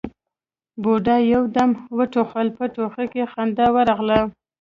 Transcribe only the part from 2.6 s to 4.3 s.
ټوخي کې خندا ورغله: